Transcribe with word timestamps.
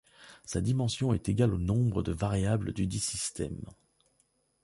Sa 0.45 0.61
dimension 0.61 1.13
est 1.13 1.29
égale 1.29 1.53
au 1.53 1.59
nombre 1.59 2.01
de 2.01 2.11
variables 2.11 2.73
dudit 2.73 2.97
système. 2.99 3.61